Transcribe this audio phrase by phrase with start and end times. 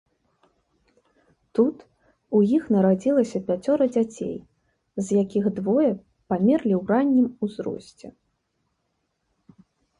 [1.59, 1.83] Тут
[2.39, 4.33] у іх нарадзіліся пяцёра дзяцей,
[5.05, 5.87] з якіх двое
[6.29, 8.07] памерлі ў раннім узросце.